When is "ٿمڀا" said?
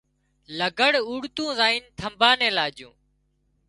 1.97-2.31